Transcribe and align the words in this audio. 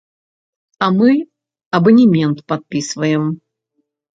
А 0.85 0.87
мы 0.99 1.11
абанемент 1.81 2.37
падпісваем. 2.53 3.23